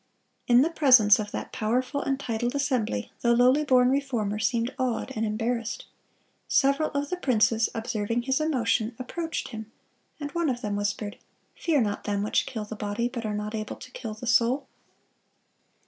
[0.47, 4.73] (214) In the presence of that powerful and titled assembly, the lowly born Reformer seemed
[4.79, 5.85] awed and embarrassed.
[6.47, 9.71] Several of the princes, observing his emotion, approached him,
[10.19, 11.19] and one of them whispered,
[11.55, 14.67] "Fear not them which kill the body, but are not able to kill the soul."